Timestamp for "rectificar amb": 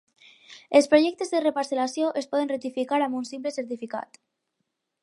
2.55-3.21